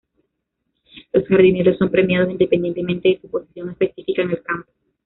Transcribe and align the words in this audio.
Los 1.13 1.27
jardineros 1.27 1.77
son 1.77 1.91
premiados 1.91 2.31
independientemente 2.31 3.09
de 3.09 3.19
su 3.21 3.29
posición 3.29 3.69
específica 3.69 4.23
en 4.23 4.31
el 4.31 4.41
campo. 4.41 4.71